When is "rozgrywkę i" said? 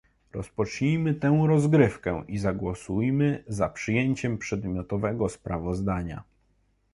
1.47-2.37